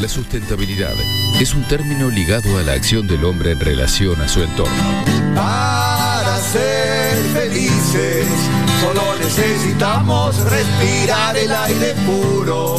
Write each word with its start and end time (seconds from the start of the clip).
La 0.00 0.08
sustentabilidad 0.08 0.92
es 1.40 1.54
un 1.54 1.66
término 1.68 2.10
ligado 2.10 2.58
a 2.58 2.62
la 2.62 2.72
acción 2.72 3.06
del 3.06 3.24
hombre 3.24 3.52
en 3.52 3.60
relación 3.60 4.20
a 4.20 4.28
su 4.28 4.42
entorno. 4.42 4.74
Para 5.34 6.36
ser 6.38 7.16
felices, 7.32 8.26
solo 8.82 9.16
necesitamos 9.18 10.38
respirar 10.50 11.36
el 11.38 11.50
aire 11.50 11.94
puro. 12.04 12.76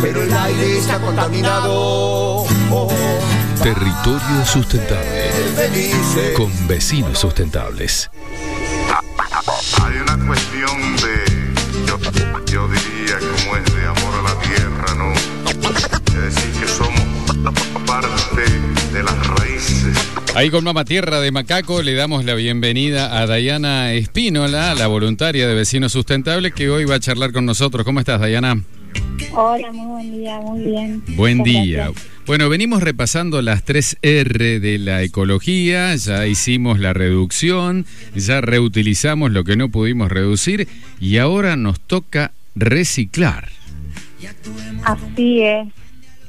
Pero 0.00 0.22
el 0.22 0.32
aire 0.32 0.78
está 0.78 0.98
contaminado. 1.00 2.46
Territorio 3.62 4.46
sustentable. 4.46 5.30
Con 6.34 6.66
vecinos 6.66 7.18
sustentables. 7.18 8.10
Hay 9.82 9.96
una 9.96 10.26
cuestión 10.26 10.96
de, 10.96 11.86
yo, 11.86 11.98
yo 12.46 12.68
diría 12.68 13.18
como 13.18 13.56
es 13.56 13.74
de 13.74 13.86
amor 13.86 14.14
a 14.14 14.22
la 14.22 14.40
tierra, 14.40 14.94
¿no? 14.96 15.33
Es 15.64 16.34
decir, 16.34 16.50
que 16.60 16.68
somos 16.68 17.00
parte 17.86 18.42
de 18.92 19.02
las 19.02 19.26
raíces. 19.28 19.96
Ahí 20.34 20.50
con 20.50 20.62
Mama 20.64 20.84
Tierra 20.84 21.20
de 21.20 21.30
Macaco 21.30 21.82
le 21.82 21.94
damos 21.94 22.24
la 22.24 22.34
bienvenida 22.34 23.18
a 23.18 23.26
Dayana 23.26 23.92
Espínola, 23.94 24.74
la 24.74 24.86
voluntaria 24.88 25.48
de 25.48 25.54
Vecinos 25.54 25.92
Sustentables, 25.92 26.52
que 26.52 26.68
hoy 26.68 26.84
va 26.84 26.96
a 26.96 27.00
charlar 27.00 27.32
con 27.32 27.46
nosotros. 27.46 27.84
¿Cómo 27.84 28.00
estás, 28.00 28.20
Dayana? 28.20 28.62
Hola, 29.32 29.72
muy 29.72 29.86
buen 29.86 30.12
día, 30.12 30.40
muy 30.40 30.60
bien. 30.64 31.02
Buen 31.16 31.38
Muchas 31.38 31.54
día. 31.54 31.76
gracias. 31.84 32.06
Bueno, 32.26 32.48
venimos 32.48 32.82
repasando 32.82 33.42
las 33.42 33.64
tres 33.64 33.96
R 34.02 34.60
de 34.60 34.78
la 34.78 35.02
ecología, 35.02 35.94
ya 35.96 36.26
hicimos 36.26 36.78
la 36.78 36.92
reducción, 36.92 37.86
ya 38.14 38.40
reutilizamos 38.40 39.30
lo 39.30 39.44
que 39.44 39.56
no 39.56 39.68
pudimos 39.70 40.10
reducir 40.10 40.68
y 41.00 41.18
ahora 41.18 41.56
nos 41.56 41.80
toca 41.80 42.32
reciclar. 42.54 43.50
Así 44.84 45.42
es. 45.42 45.68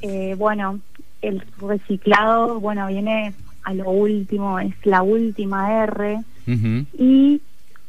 Eh, 0.02 0.34
bueno, 0.38 0.80
el 1.22 1.42
reciclado, 1.60 2.60
bueno, 2.60 2.86
viene 2.88 3.34
a 3.64 3.74
lo 3.74 3.90
último, 3.90 4.58
es 4.60 4.74
la 4.84 5.02
última 5.02 5.82
R 5.84 6.20
y 6.46 7.40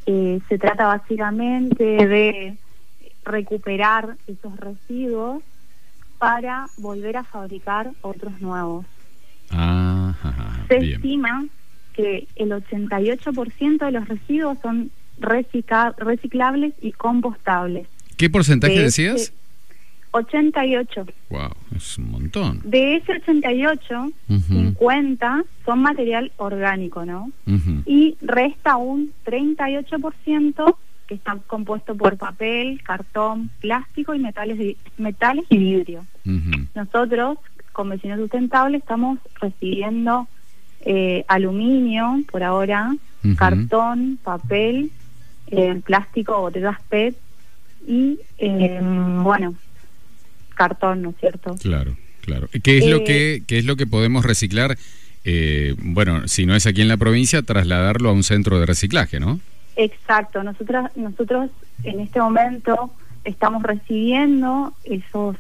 eh, 0.07 0.39
se 0.49 0.57
trata 0.57 0.87
básicamente 0.87 1.83
de 1.83 2.55
recuperar 3.23 4.15
esos 4.25 4.55
residuos 4.57 5.43
para 6.17 6.67
volver 6.77 7.17
a 7.17 7.23
fabricar 7.23 7.91
otros 8.01 8.39
nuevos. 8.41 8.85
Ajá, 9.49 10.65
Se 10.67 10.79
bien. 10.79 10.95
estima 10.95 11.45
que 11.93 12.27
el 12.37 12.51
88% 12.51 13.85
de 13.85 13.91
los 13.91 14.07
residuos 14.07 14.57
son 14.61 14.89
recicla- 15.19 15.93
reciclables 15.97 16.73
y 16.81 16.91
compostables. 16.93 17.87
¿Qué 18.17 18.29
porcentaje 18.29 18.75
De 18.75 18.83
decías? 18.83 19.15
ese 19.21 19.33
88. 20.17 21.05
Wow, 21.29 21.49
es 21.75 21.97
un 21.97 22.11
montón. 22.11 22.61
De 22.63 22.95
ese 22.95 23.13
88, 23.13 24.09
Ujú. 24.29 24.39
50 24.39 25.43
son 25.65 25.81
material 25.81 26.31
orgánico, 26.37 27.05
¿no? 27.05 27.31
Y 27.85 28.17
resta 28.21 28.77
un 28.77 29.11
38% 29.25 30.75
que 31.07 31.15
está 31.15 31.37
compuesto 31.47 31.95
por 31.95 32.17
papel, 32.17 32.81
cartón, 32.83 33.49
plástico 33.61 34.13
y 34.13 34.19
metales, 34.19 34.75
metales 34.97 35.45
y 35.49 35.57
vidrio. 35.57 36.05
Nosotros, 36.75 37.37
con 37.71 37.89
Vecinos 37.89 38.19
Sustentables, 38.19 38.81
estamos 38.81 39.19
recibiendo 39.39 40.27
eh, 40.81 41.23
aluminio 41.27 42.21
por 42.31 42.43
ahora, 42.43 42.93
cartón, 43.37 44.19
papel, 44.23 44.91
eh, 45.47 45.81
plástico, 45.85 46.39
botellas 46.41 46.77
PET 46.89 47.15
y, 47.87 48.19
eh, 48.37 48.79
bueno, 49.23 49.55
cartón, 50.57 51.01
¿no 51.03 51.09
es 51.11 51.15
cierto? 51.19 51.55
Claro, 51.61 51.95
claro. 52.21 52.49
¿Qué 52.63 52.79
es 52.79 52.85
lo 52.87 52.97
Eh, 52.97 53.03
que 53.05 53.43
qué 53.47 53.57
es 53.59 53.65
lo 53.65 53.75
que 53.77 53.87
podemos 53.87 54.25
reciclar? 54.25 54.77
Eh, 55.23 55.75
bueno, 55.79 56.27
si 56.27 56.45
no 56.45 56.55
es 56.55 56.65
aquí 56.67 56.81
en 56.81 56.87
la 56.87 56.97
provincia, 56.97 57.41
trasladarlo 57.41 58.09
a 58.09 58.13
un 58.13 58.23
centro 58.23 58.59
de 58.59 58.65
reciclaje, 58.65 59.19
¿no? 59.19 59.39
Exacto, 59.75 60.41
nosotros, 60.43 60.89
nosotros 60.95 61.49
en 61.83 61.99
este 61.99 62.19
momento 62.19 62.91
estamos 63.23 63.61
recibiendo 63.63 64.73
esos 64.83 65.35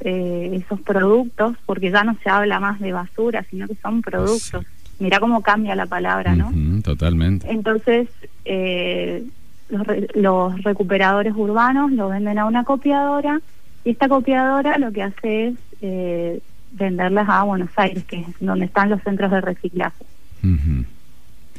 eh, 0.00 0.62
esos 0.64 0.80
productos, 0.80 1.56
porque 1.64 1.90
ya 1.90 2.04
no 2.04 2.16
se 2.22 2.28
habla 2.28 2.60
más 2.60 2.80
de 2.80 2.92
basura, 2.92 3.44
sino 3.50 3.66
que 3.66 3.76
son 3.76 4.02
productos. 4.02 4.64
Mira 4.98 5.20
cómo 5.20 5.42
cambia 5.42 5.74
la 5.74 5.86
palabra, 5.86 6.34
¿no? 6.36 6.52
Totalmente. 6.82 7.50
Entonces, 7.50 8.08
eh, 8.44 9.24
los, 9.68 9.86
re- 9.86 10.08
los 10.14 10.62
recuperadores 10.62 11.32
urbanos 11.36 11.92
lo 11.92 12.08
venden 12.08 12.38
a 12.38 12.44
una 12.46 12.64
copiadora 12.64 13.40
y 13.86 13.90
esta 13.90 14.08
copiadora 14.08 14.78
lo 14.78 14.90
que 14.92 15.04
hace 15.04 15.46
es 15.46 15.54
eh, 15.80 16.40
venderlas 16.72 17.28
a 17.28 17.44
Buenos 17.44 17.70
Aires, 17.76 18.02
que 18.02 18.16
es 18.16 18.26
donde 18.40 18.64
están 18.64 18.90
los 18.90 19.00
centros 19.02 19.30
de 19.30 19.40
reciclaje. 19.40 20.04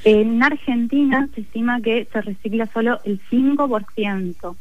En 0.04 0.44
Argentina 0.44 1.30
se 1.34 1.42
estima 1.42 1.80
que 1.80 2.06
se 2.12 2.22
recicla 2.22 2.68
solo 2.74 3.00
el 3.06 3.22
5%. 3.32 4.56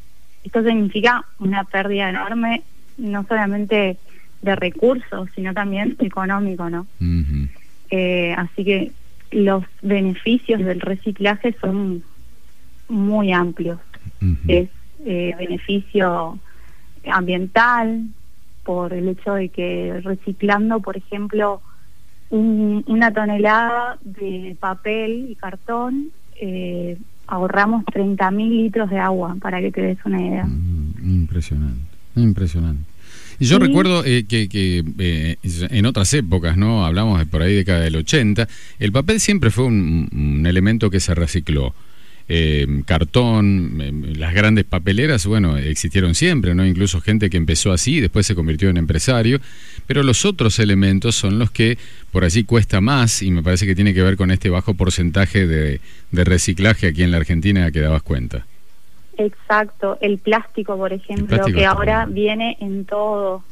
Esto 0.44 0.62
significa 0.62 1.24
una 1.40 1.64
pérdida 1.64 2.08
enorme, 2.08 2.62
no 2.98 3.26
solamente 3.26 3.98
de 4.42 4.56
recursos, 4.56 5.28
sino 5.34 5.52
también 5.52 5.96
económico, 5.98 6.70
¿no? 6.70 6.86
Eh, 7.90 8.32
así 8.38 8.64
que 8.64 8.92
los 9.32 9.64
beneficios 9.82 10.60
del 10.60 10.80
reciclaje 10.80 11.56
son 11.60 12.04
muy 12.88 13.32
amplios. 13.32 13.80
Es 14.46 14.68
eh, 15.04 15.34
beneficio 15.36 16.38
ambiental 17.12 18.06
por 18.64 18.92
el 18.92 19.08
hecho 19.08 19.34
de 19.34 19.48
que 19.48 20.00
reciclando, 20.02 20.80
por 20.80 20.96
ejemplo, 20.96 21.62
un- 22.30 22.84
una 22.88 23.12
tonelada 23.12 23.98
de 24.02 24.56
papel 24.58 25.26
y 25.30 25.34
cartón, 25.36 26.08
eh, 26.40 26.98
ahorramos 27.28 27.84
30.000 27.86 28.50
litros 28.64 28.90
de 28.90 28.98
agua, 28.98 29.36
para 29.40 29.60
que 29.60 29.70
te 29.70 29.82
des 29.82 29.98
una 30.04 30.20
idea. 30.20 30.44
Mm, 30.44 30.86
Impresionante, 31.22 31.82
impresionante. 32.16 32.82
Y 33.38 33.44
yo 33.46 33.58
recuerdo 33.58 34.02
eh, 34.04 34.24
que, 34.28 34.48
que, 34.48 34.82
eh, 34.98 35.36
en 35.70 35.86
otras 35.86 36.12
épocas, 36.14 36.56
¿no? 36.56 36.84
Hablamos 36.86 37.18
de 37.18 37.26
por 37.26 37.42
ahí 37.42 37.54
década 37.54 37.80
del 37.80 37.96
80, 37.96 38.48
el 38.78 38.92
papel 38.92 39.20
siempre 39.20 39.50
fue 39.50 39.64
un, 39.66 40.08
un 40.12 40.46
elemento 40.46 40.90
que 40.90 41.00
se 41.00 41.14
recicló. 41.14 41.74
Eh, 42.28 42.66
cartón, 42.84 43.78
eh, 43.80 43.92
las 44.16 44.34
grandes 44.34 44.64
papeleras, 44.64 45.26
bueno, 45.26 45.56
existieron 45.58 46.14
siempre, 46.16 46.54
¿no? 46.56 46.66
Incluso 46.66 47.00
gente 47.00 47.30
que 47.30 47.36
empezó 47.36 47.70
así 47.72 47.96
y 47.96 48.00
después 48.00 48.26
se 48.26 48.34
convirtió 48.34 48.68
en 48.68 48.76
empresario, 48.78 49.40
pero 49.86 50.02
los 50.02 50.24
otros 50.24 50.58
elementos 50.58 51.14
son 51.14 51.38
los 51.38 51.52
que 51.52 51.78
por 52.10 52.24
allí 52.24 52.42
cuesta 52.42 52.80
más 52.80 53.22
y 53.22 53.30
me 53.30 53.44
parece 53.44 53.64
que 53.64 53.76
tiene 53.76 53.94
que 53.94 54.02
ver 54.02 54.16
con 54.16 54.32
este 54.32 54.50
bajo 54.50 54.74
porcentaje 54.74 55.46
de, 55.46 55.80
de 56.10 56.24
reciclaje 56.24 56.88
aquí 56.88 57.04
en 57.04 57.12
la 57.12 57.18
Argentina 57.18 57.70
que 57.70 57.80
dabas 57.80 58.02
cuenta. 58.02 58.44
Exacto, 59.18 59.96
el 60.00 60.18
plástico, 60.18 60.76
por 60.76 60.92
ejemplo, 60.92 61.28
plástico 61.28 61.58
que 61.58 61.64
ahora 61.64 62.06
viene 62.06 62.56
en 62.60 62.84
todo, 62.84 63.44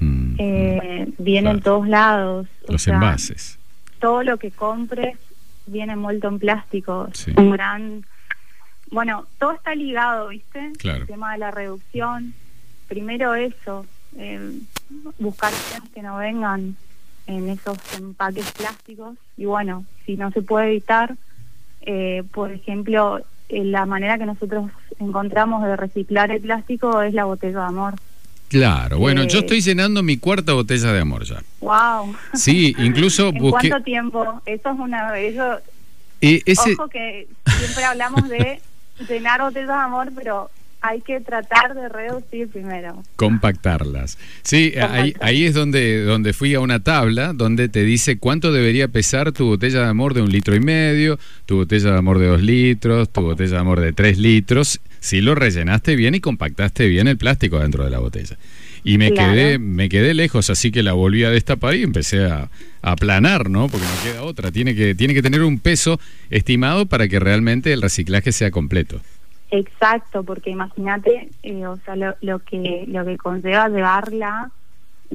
Mm, 0.00 0.34
eh, 0.38 1.08
viene 1.18 1.50
en 1.50 1.60
todos 1.60 1.88
lados. 1.88 2.46
o 2.68 2.72
los 2.72 2.82
sea, 2.82 2.94
envases. 2.94 3.58
todo 4.00 4.22
lo 4.22 4.36
que 4.36 4.52
compres 4.52 5.16
viene 5.66 5.94
envuelto 5.94 6.28
en 6.28 6.38
plástico. 6.38 7.08
Sí. 7.14 7.32
Un 7.36 7.50
gran. 7.50 8.04
Bueno, 8.90 9.26
todo 9.38 9.52
está 9.52 9.74
ligado, 9.74 10.28
¿viste? 10.28 10.72
Claro. 10.78 11.02
El 11.02 11.06
tema 11.06 11.32
de 11.32 11.38
la 11.38 11.50
reducción. 11.50 12.34
Primero 12.88 13.34
eso, 13.34 13.84
eh, 14.16 14.58
buscar 15.18 15.52
que 15.94 16.02
no 16.02 16.16
vengan 16.16 16.76
en 17.26 17.48
esos 17.50 17.76
empaques 17.98 18.50
plásticos. 18.52 19.16
Y 19.36 19.44
bueno, 19.44 19.84
si 20.06 20.16
no 20.16 20.30
se 20.30 20.40
puede 20.42 20.68
evitar, 20.68 21.14
eh, 21.82 22.22
por 22.32 22.50
ejemplo, 22.50 23.20
eh, 23.50 23.64
la 23.64 23.84
manera 23.84 24.16
que 24.18 24.24
nosotros 24.26 24.70
encontramos 24.98 25.62
de 25.64 25.76
reciclar 25.76 26.30
el 26.30 26.40
plástico 26.40 27.02
es 27.02 27.12
la 27.12 27.24
botella 27.24 27.60
de 27.60 27.66
amor. 27.66 27.94
Claro, 28.48 28.98
bueno, 28.98 29.24
yo 29.24 29.38
Eh, 29.38 29.40
estoy 29.42 29.60
llenando 29.60 30.02
mi 30.02 30.16
cuarta 30.16 30.54
botella 30.54 30.90
de 30.94 31.00
amor 31.00 31.24
ya. 31.24 31.42
¡Wow! 31.60 32.16
Sí, 32.32 32.74
incluso 32.78 33.28
¿En 33.34 33.38
busqué. 33.38 33.68
cuánto 33.68 33.84
tiempo? 33.84 34.40
Eso 34.46 34.70
es 34.70 34.78
una. 34.78 35.18
Eso, 35.18 35.58
ese, 36.22 36.72
Ojo 36.72 36.88
que 36.88 37.28
siempre 37.58 37.84
hablamos 37.84 38.26
de 38.30 38.60
llenar 39.08 39.40
botellas 39.40 39.68
de 39.68 39.74
amor, 39.74 40.10
pero 40.14 40.50
hay 40.80 41.00
que 41.00 41.20
tratar 41.20 41.74
de 41.74 41.88
reducir 41.88 42.48
primero. 42.48 43.02
compactarlas. 43.16 44.16
Sí, 44.42 44.74
ahí, 44.76 45.12
Compactar. 45.12 45.28
ahí 45.28 45.44
es 45.44 45.54
donde, 45.54 46.02
donde 46.02 46.32
fui 46.32 46.54
a 46.54 46.60
una 46.60 46.80
tabla 46.80 47.32
donde 47.32 47.68
te 47.68 47.82
dice 47.82 48.18
cuánto 48.18 48.52
debería 48.52 48.86
pesar 48.88 49.32
tu 49.32 49.46
botella 49.46 49.80
de 49.80 49.88
amor 49.88 50.14
de 50.14 50.22
un 50.22 50.30
litro 50.30 50.54
y 50.54 50.60
medio, 50.60 51.18
tu 51.46 51.56
botella 51.56 51.90
de 51.92 51.98
amor 51.98 52.18
de 52.20 52.26
dos 52.26 52.42
litros, 52.42 53.10
tu 53.10 53.22
botella 53.22 53.54
de 53.54 53.58
amor 53.58 53.80
de 53.80 53.92
tres 53.92 54.18
litros, 54.18 54.80
si 55.00 55.20
lo 55.20 55.34
rellenaste 55.34 55.96
bien 55.96 56.14
y 56.14 56.20
compactaste 56.20 56.86
bien 56.86 57.08
el 57.08 57.16
plástico 57.18 57.58
dentro 57.58 57.84
de 57.84 57.90
la 57.90 57.98
botella. 57.98 58.36
Y 58.88 58.96
me 58.96 59.12
Claro. 59.12 59.32
quedé, 59.34 59.58
me 59.58 59.88
quedé 59.90 60.14
lejos, 60.14 60.48
así 60.48 60.72
que 60.72 60.82
la 60.82 60.94
volví 60.94 61.22
a 61.24 61.30
destapar 61.30 61.74
y 61.74 61.82
empecé 61.82 62.24
a, 62.24 62.48
a 62.80 62.92
aplanar, 62.92 63.50
¿no? 63.50 63.68
Porque 63.68 63.84
no 63.86 64.02
queda 64.10 64.22
otra. 64.22 64.50
Tiene 64.50 64.74
que, 64.74 64.94
tiene 64.94 65.12
que 65.12 65.20
tener 65.20 65.42
un 65.42 65.58
peso 65.58 66.00
estimado 66.30 66.86
para 66.86 67.06
que 67.06 67.20
realmente 67.20 67.72
el 67.72 67.82
reciclaje 67.82 68.32
sea 68.32 68.50
completo. 68.50 69.00
Exacto, 69.50 70.24
porque 70.24 70.48
imagínate, 70.50 71.28
eh, 71.42 71.66
o 71.66 71.76
sea, 71.84 71.96
lo, 71.96 72.14
lo 72.22 72.38
que 72.38 72.84
lo 72.86 73.04
que 73.04 73.16
conlleva 73.18 73.68
llevarla 73.68 74.50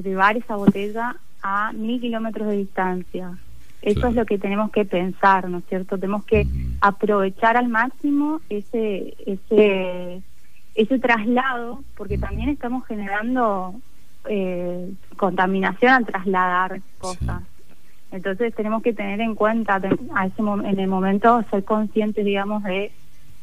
llevar 0.02 0.36
esa 0.36 0.56
botella 0.56 1.16
a 1.42 1.72
mil 1.72 2.00
kilómetros 2.00 2.48
de 2.48 2.56
distancia. 2.58 3.30
Eso 3.82 4.06
es 4.06 4.14
lo 4.14 4.24
que 4.24 4.38
tenemos 4.38 4.70
que 4.70 4.84
pensar, 4.84 5.48
¿no 5.48 5.58
es 5.58 5.64
cierto? 5.68 5.98
Tenemos 5.98 6.24
que 6.24 6.46
aprovechar 6.80 7.56
al 7.56 7.68
máximo 7.68 8.40
ese, 8.48 9.14
ese, 9.26 10.22
ese 10.74 10.98
traslado, 10.98 11.82
porque 11.96 12.18
también 12.18 12.48
estamos 12.48 12.86
generando 12.86 13.74
eh, 14.28 14.92
contaminación 15.16 15.92
al 15.92 16.06
trasladar 16.06 16.80
cosas. 16.98 17.42
Entonces 18.10 18.54
tenemos 18.54 18.82
que 18.82 18.92
tener 18.92 19.20
en 19.20 19.34
cuenta 19.34 19.80
a 20.14 20.26
ese 20.26 20.42
en 20.42 20.78
el 20.78 20.86
momento 20.86 21.44
ser 21.50 21.64
conscientes, 21.64 22.24
digamos, 22.24 22.62
de, 22.62 22.92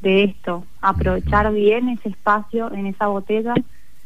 de 0.01 0.24
esto, 0.24 0.66
aprovechar 0.81 1.51
bien 1.54 1.89
ese 1.89 2.10
espacio 2.10 2.72
en 2.72 2.88
esa 2.88 3.07
botella, 3.07 3.54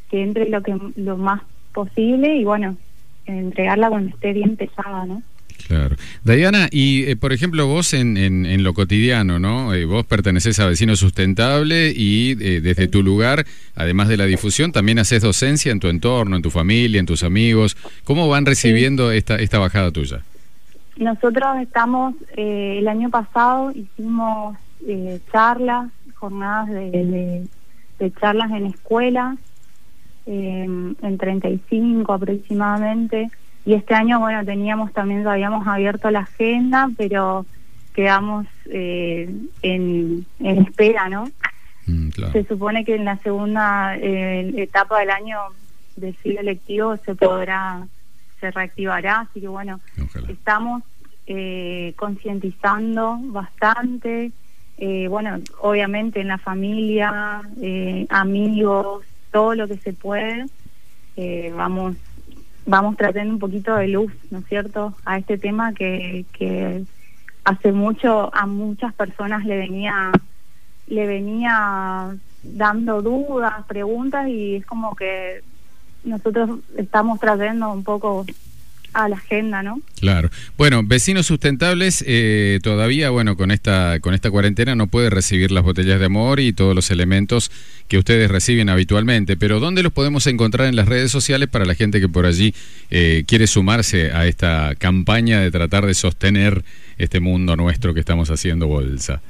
que 0.09 0.23
entre 0.23 0.49
lo 0.49 0.61
que 0.63 0.77
lo 0.95 1.17
más 1.17 1.41
posible 1.73 2.35
y 2.35 2.43
bueno, 2.45 2.77
entregarla 3.25 3.89
cuando 3.89 4.09
esté 4.09 4.33
bien 4.33 4.55
pesada, 4.55 5.05
¿no? 5.05 5.21
Claro. 5.67 5.95
Diana, 6.23 6.67
y 6.71 7.09
eh, 7.09 7.15
por 7.15 7.33
ejemplo 7.33 7.65
vos 7.65 7.93
en, 7.95 8.17
en, 8.17 8.63
lo 8.63 8.73
cotidiano, 8.73 9.39
¿no? 9.39 9.73
Eh, 9.73 9.85
vos 9.85 10.05
perteneces 10.05 10.59
a 10.59 10.67
Vecino 10.67 10.95
Sustentable 10.95 11.91
y 11.95 12.31
eh, 12.33 12.61
desde 12.61 12.87
tu 12.87 13.01
lugar, 13.01 13.45
además 13.75 14.07
de 14.07 14.17
la 14.17 14.25
difusión, 14.25 14.71
también 14.71 14.99
haces 14.99 15.23
docencia 15.23 15.71
en 15.71 15.79
tu 15.79 15.87
entorno, 15.87 16.35
en 16.35 16.43
tu 16.43 16.51
familia, 16.51 16.99
en 16.99 17.07
tus 17.07 17.23
amigos. 17.23 17.77
¿Cómo 18.03 18.27
van 18.29 18.45
recibiendo 18.45 19.11
esta, 19.11 19.37
esta 19.37 19.57
bajada 19.57 19.91
tuya? 19.91 20.21
Nosotros 20.97 21.57
estamos, 21.61 22.13
el 22.37 22.87
año 22.87 23.09
pasado 23.09 23.71
hicimos 23.71 24.57
charlas, 25.31 25.89
jornadas 26.13 26.69
de, 26.69 27.47
de, 27.99 28.13
charlas 28.21 28.51
en 28.51 28.67
escuelas, 28.67 29.37
en 30.27 31.17
35 31.17 32.13
aproximadamente 32.13 33.31
y 33.65 33.73
este 33.73 33.95
año, 33.95 34.19
bueno, 34.19 34.45
teníamos 34.45 34.93
también, 34.93 35.27
habíamos 35.27 35.67
abierto 35.67 36.11
la 36.11 36.19
agenda, 36.19 36.89
pero 36.97 37.47
quedamos 37.93 38.45
eh, 38.67 39.27
en, 39.63 40.25
espera, 40.39 41.09
¿no? 41.09 41.31
Mm, 41.87 42.09
Se 42.31 42.43
supone 42.45 42.85
que 42.85 42.95
en 42.95 43.05
la 43.05 43.17
segunda 43.17 43.97
eh, 43.97 44.53
etapa 44.57 44.99
del 44.99 45.09
año 45.09 45.39
del 45.95 46.15
ciclo 46.17 46.41
electivo 46.41 46.97
se 46.97 47.15
podrá, 47.15 47.87
se 48.39 48.51
reactivará, 48.51 49.21
así 49.21 49.41
que 49.41 49.47
bueno, 49.47 49.79
estamos 50.27 50.83
eh, 51.25 51.93
concientizando 51.95 53.17
bastante, 53.19 54.31
bueno, 55.09 55.39
obviamente 55.61 56.19
en 56.19 56.27
la 56.27 56.37
familia, 56.37 57.41
amigos, 58.09 59.05
todo 59.31 59.55
lo 59.55 59.67
que 59.67 59.77
se 59.77 59.93
puede, 59.93 60.45
vamos 61.55 61.95
vamos 62.65 62.97
trayendo 62.97 63.33
un 63.33 63.39
poquito 63.39 63.75
de 63.75 63.87
luz, 63.87 64.11
¿no 64.31 64.39
es 64.39 64.45
cierto?, 64.45 64.93
a 65.05 65.17
este 65.17 65.37
tema 65.37 65.73
que, 65.73 66.25
que 66.33 66.83
hace 67.43 67.71
mucho 67.71 68.33
a 68.33 68.45
muchas 68.45 68.93
personas 68.93 69.45
le 69.45 69.57
venía 69.57 70.11
le 70.87 71.07
venía 71.07 72.15
dando 72.43 73.01
dudas, 73.01 73.65
preguntas 73.67 74.27
y 74.27 74.57
es 74.57 74.65
como 74.65 74.95
que 74.95 75.41
nosotros 76.03 76.59
estamos 76.77 77.19
trayendo 77.19 77.71
un 77.71 77.83
poco 77.83 78.25
a 78.93 79.09
la 79.09 79.17
agenda, 79.17 79.63
¿no? 79.63 79.81
Claro. 79.99 80.29
Bueno, 80.57 80.81
vecinos 80.83 81.25
sustentables 81.25 82.03
eh, 82.07 82.59
todavía, 82.63 83.09
bueno, 83.09 83.35
con 83.35 83.51
esta 83.51 83.99
con 83.99 84.13
esta 84.13 84.31
cuarentena 84.31 84.75
no 84.75 84.87
puede 84.87 85.09
recibir 85.09 85.51
las 85.51 85.63
botellas 85.63 85.99
de 85.99 86.05
amor 86.05 86.39
y 86.39 86.53
todos 86.53 86.75
los 86.75 86.91
elementos 86.91 87.51
que 87.87 87.97
ustedes 87.97 88.29
reciben 88.29 88.69
habitualmente, 88.69 89.37
pero 89.37 89.59
¿dónde 89.59 89.83
los 89.83 89.93
podemos 89.93 90.27
encontrar 90.27 90.67
en 90.67 90.75
las 90.75 90.87
redes 90.87 91.11
sociales 91.11 91.49
para 91.49 91.65
la 91.65 91.75
gente 91.75 91.99
que 91.99 92.09
por 92.09 92.25
allí 92.25 92.53
eh, 92.89 93.23
quiere 93.27 93.47
sumarse 93.47 94.11
a 94.11 94.25
esta 94.27 94.73
campaña 94.77 95.39
de 95.39 95.51
tratar 95.51 95.85
de 95.85 95.93
sostener 95.93 96.63
este 96.97 97.19
mundo 97.19 97.55
nuestro 97.55 97.93
que 97.93 97.99
estamos 97.99 98.31
haciendo 98.31 98.67
bolsa? 98.67 99.21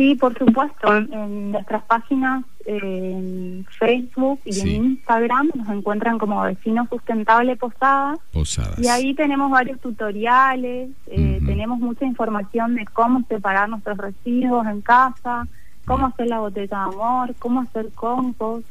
Sí, 0.00 0.14
por 0.14 0.32
supuesto. 0.38 0.96
En 0.96 1.52
nuestras 1.52 1.82
páginas, 1.82 2.42
en 2.64 3.66
Facebook 3.78 4.40
y 4.46 4.58
en 4.60 4.68
Instagram 4.68 5.50
nos 5.54 5.68
encuentran 5.68 6.16
como 6.16 6.40
Vecinos 6.40 6.88
Sustentable 6.88 7.54
Posadas. 7.56 8.18
Posadas. 8.32 8.78
Y 8.78 8.88
ahí 8.88 9.12
tenemos 9.12 9.50
varios 9.50 9.78
tutoriales, 9.78 10.88
eh, 11.06 11.38
tenemos 11.44 11.80
mucha 11.80 12.06
información 12.06 12.76
de 12.76 12.86
cómo 12.86 13.22
separar 13.28 13.68
nuestros 13.68 13.98
residuos 13.98 14.66
en 14.68 14.80
casa, 14.80 15.46
cómo 15.84 16.06
hacer 16.06 16.28
la 16.28 16.40
botella 16.40 16.78
de 16.78 16.94
amor, 16.94 17.34
cómo 17.38 17.60
hacer 17.60 17.90
compost. 17.94 18.66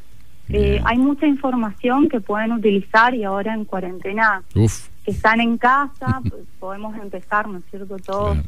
Eh, 0.47 0.81
hay 0.83 0.97
mucha 0.97 1.27
información 1.27 2.09
que 2.09 2.21
pueden 2.21 2.53
utilizar 2.53 3.13
y 3.13 3.23
ahora 3.23 3.53
en 3.53 3.65
cuarentena 3.65 4.41
que 4.51 5.11
están 5.11 5.41
en 5.41 5.59
casa, 5.59 6.21
pues, 6.27 6.41
podemos 6.59 6.97
empezar, 6.97 7.47
¿no 7.47 7.59
es 7.59 7.65
cierto? 7.69 7.97
Todos 7.99 8.39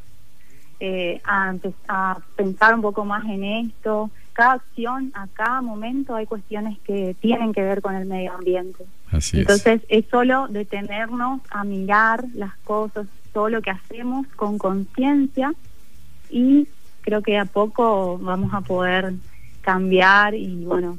eh, 0.84 1.22
a, 1.26 1.54
a, 1.88 2.18
pensar 2.36 2.74
un 2.74 2.82
poco 2.82 3.06
más 3.06 3.24
en 3.26 3.44
esto. 3.44 4.10
Cada 4.34 4.54
acción, 4.54 5.12
a 5.14 5.28
cada 5.28 5.62
momento 5.62 6.16
hay 6.16 6.26
cuestiones 6.26 6.80
que 6.80 7.16
tienen 7.20 7.54
que 7.54 7.62
ver 7.62 7.84
con 7.84 7.94
el 7.94 8.08
medio 8.08 8.34
ambiente. 8.34 8.86
Entonces 9.34 9.84
es. 9.90 10.06
solo 10.10 10.48
detenernos 10.48 11.42
a 11.52 11.64
mirar 11.64 12.26
las 12.34 12.58
cosas, 12.64 13.06
todo 13.32 13.50
lo 13.50 13.62
que 13.62 13.70
hacemos 13.70 14.26
con 14.36 14.58
conciencia 14.58 15.54
y 16.32 16.68
creo 17.02 17.22
que 17.22 17.38
a 17.38 17.46
poco 17.46 18.18
vamos 18.18 18.52
a 18.54 18.62
poder 18.62 19.14
cambiar 19.62 20.34
y 20.34 20.66
bueno, 20.66 20.98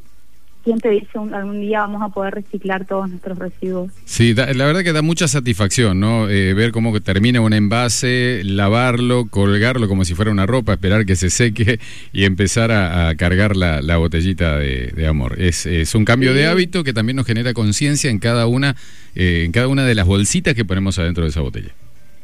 ¿quién 0.62 0.78
te 0.80 0.90
dice 0.90 1.18
algún 1.18 1.60
día 1.60 1.80
vamos 1.80 2.02
a 2.02 2.08
poder 2.08 2.34
reciclar 2.34 2.86
todos 2.86 3.08
nuestros 3.08 3.38
residuos? 3.38 3.90
Sí, 4.04 4.34
la 4.34 4.66
verdad 4.66 4.82
que 4.82 4.92
da 4.92 5.02
mucha 5.02 5.28
satisfacción, 5.28 6.00
¿no? 6.00 6.28
Eh, 6.28 6.54
ver 6.54 6.72
cómo 6.72 6.98
termina 7.00 7.40
un 7.40 7.52
envase, 7.52 8.42
lavarlo, 8.44 9.26
colgarlo 9.28 9.88
como 9.88 10.04
si 10.04 10.14
fuera 10.14 10.30
una 10.30 10.46
ropa, 10.46 10.74
esperar 10.74 11.06
que 11.06 11.16
se 11.16 11.30
seque 11.30 11.80
y 12.12 12.24
empezar 12.24 12.72
a, 12.72 13.14
cargar 13.16 13.56
la, 13.56 13.96
botellita 13.96 14.56
de, 14.58 15.06
amor. 15.06 15.40
Es, 15.40 15.94
un 15.94 16.04
cambio 16.04 16.34
de 16.34 16.46
hábito 16.46 16.84
que 16.84 16.92
también 16.92 17.16
nos 17.16 17.26
genera 17.26 17.52
conciencia 17.52 18.10
en 18.10 18.18
cada 18.18 18.46
una, 18.46 18.76
eh, 19.14 19.42
en 19.44 19.52
cada 19.52 19.68
una 19.68 19.84
de 19.84 19.94
las 19.94 20.06
bolsitas 20.06 20.54
que 20.54 20.64
ponemos 20.64 20.98
adentro 20.98 21.24
de 21.24 21.30
esa 21.30 21.40
botella. 21.40 21.70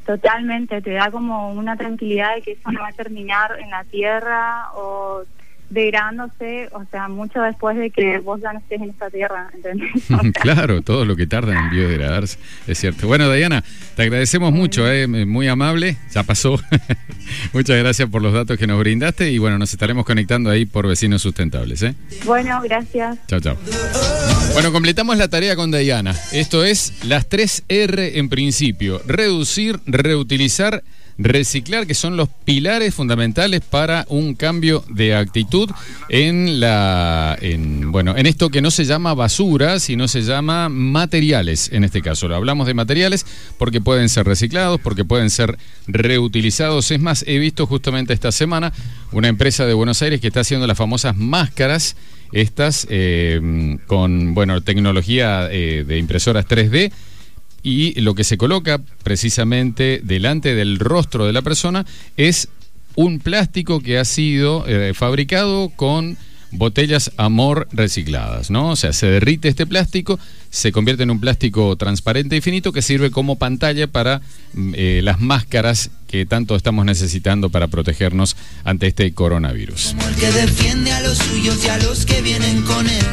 Totalmente, 0.06 0.80
te 0.80 0.92
da 0.92 1.10
como 1.10 1.52
una 1.52 1.76
tranquilidad 1.76 2.34
de 2.36 2.42
que 2.42 2.52
eso 2.52 2.72
no 2.72 2.80
va 2.80 2.88
a 2.88 2.92
terminar 2.92 3.58
en 3.60 3.68
la 3.70 3.84
tierra 3.84 4.72
o 4.74 5.24
degradándose, 5.70 6.68
o 6.72 6.84
sea, 6.90 7.08
mucho 7.08 7.40
después 7.40 7.76
de 7.76 7.90
que 7.90 8.18
vos 8.18 8.40
ya 8.40 8.52
no 8.52 8.58
estés 8.58 8.80
en 8.80 8.90
esta 8.90 9.10
tierra, 9.10 9.50
¿entendés? 9.54 9.90
claro, 10.40 10.82
todo 10.82 11.04
lo 11.04 11.16
que 11.16 11.26
tarda 11.26 11.58
en 11.58 11.70
biodegradarse, 11.70 12.38
es 12.66 12.78
cierto. 12.78 13.06
Bueno, 13.06 13.30
Diana, 13.30 13.62
te 13.94 14.02
agradecemos 14.02 14.52
mucho, 14.52 14.90
eh, 14.90 15.06
muy 15.06 15.48
amable, 15.48 15.96
ya 16.10 16.22
pasó. 16.22 16.58
Muchas 17.52 17.78
gracias 17.78 18.08
por 18.08 18.22
los 18.22 18.32
datos 18.32 18.58
que 18.58 18.66
nos 18.66 18.78
brindaste 18.78 19.30
y 19.30 19.38
bueno, 19.38 19.58
nos 19.58 19.72
estaremos 19.72 20.04
conectando 20.04 20.50
ahí 20.50 20.64
por 20.64 20.86
Vecinos 20.86 21.22
Sustentables. 21.22 21.82
¿eh? 21.82 21.94
Bueno, 22.24 22.60
gracias. 22.62 23.18
Chao, 23.26 23.40
chao. 23.40 23.56
Bueno, 24.52 24.72
completamos 24.72 25.16
la 25.16 25.28
tarea 25.28 25.56
con 25.56 25.70
Diana. 25.70 26.16
Esto 26.32 26.64
es 26.64 26.92
las 27.04 27.28
3 27.28 27.64
R 27.68 28.18
en 28.18 28.28
principio, 28.28 29.00
reducir, 29.06 29.80
reutilizar 29.86 30.82
reciclar, 31.18 31.86
que 31.86 31.94
son 31.94 32.16
los 32.16 32.28
pilares 32.44 32.94
fundamentales 32.94 33.60
para 33.60 34.06
un 34.08 34.34
cambio 34.34 34.84
de 34.88 35.16
actitud 35.16 35.68
en 36.08 36.60
la 36.60 37.36
en 37.40 37.90
bueno, 37.90 38.16
en 38.16 38.26
esto 38.26 38.50
que 38.50 38.62
no 38.62 38.70
se 38.70 38.84
llama 38.84 39.14
basura, 39.14 39.80
sino 39.80 40.06
se 40.06 40.22
llama 40.22 40.68
materiales 40.68 41.70
en 41.72 41.82
este 41.82 42.02
caso. 42.02 42.28
Lo 42.28 42.36
hablamos 42.36 42.68
de 42.68 42.74
materiales 42.74 43.26
porque 43.58 43.80
pueden 43.80 44.08
ser 44.08 44.26
reciclados, 44.26 44.80
porque 44.80 45.04
pueden 45.04 45.28
ser 45.28 45.58
reutilizados. 45.88 46.90
Es 46.92 47.00
más, 47.00 47.24
he 47.26 47.38
visto 47.38 47.66
justamente 47.66 48.12
esta 48.12 48.30
semana 48.30 48.72
una 49.10 49.28
empresa 49.28 49.66
de 49.66 49.74
Buenos 49.74 50.00
Aires 50.02 50.20
que 50.20 50.28
está 50.28 50.40
haciendo 50.40 50.68
las 50.68 50.78
famosas 50.78 51.16
máscaras 51.16 51.96
estas 52.32 52.86
eh, 52.90 53.78
con 53.86 54.34
bueno 54.34 54.60
tecnología 54.62 55.48
eh, 55.50 55.84
de 55.86 55.98
impresoras 55.98 56.46
3D 56.46 56.92
y 57.62 58.00
lo 58.00 58.14
que 58.14 58.24
se 58.24 58.38
coloca 58.38 58.80
precisamente 59.02 60.00
delante 60.02 60.54
del 60.54 60.78
rostro 60.78 61.26
de 61.26 61.32
la 61.32 61.42
persona 61.42 61.84
es 62.16 62.48
un 62.94 63.20
plástico 63.20 63.80
que 63.80 63.98
ha 63.98 64.04
sido 64.04 64.66
eh, 64.66 64.92
fabricado 64.94 65.70
con 65.70 66.16
botellas 66.50 67.12
Amor 67.16 67.68
recicladas, 67.72 68.50
¿no? 68.50 68.70
O 68.70 68.76
sea, 68.76 68.92
se 68.92 69.06
derrite 69.06 69.48
este 69.48 69.66
plástico, 69.66 70.18
se 70.50 70.72
convierte 70.72 71.02
en 71.02 71.10
un 71.10 71.20
plástico 71.20 71.76
transparente 71.76 72.36
y 72.36 72.40
finito 72.40 72.72
que 72.72 72.82
sirve 72.82 73.10
como 73.10 73.36
pantalla 73.36 73.86
para 73.86 74.20
mm, 74.54 74.72
eh, 74.76 75.00
las 75.02 75.20
máscaras 75.20 75.90
que 76.08 76.24
tanto 76.24 76.56
estamos 76.56 76.84
necesitando 76.86 77.50
para 77.50 77.68
protegernos 77.68 78.36
ante 78.64 78.86
este 78.86 79.12
coronavirus. 79.12 79.94
Que 80.18 80.32
defiende 80.32 80.92
a 80.92 81.00
los 81.00 81.18
suyos 81.18 81.62
y 81.64 81.68
a 81.68 81.78
los 81.78 82.06
que 82.06 82.22
vienen 82.22 82.62
con 82.62 82.86
él. 82.88 83.08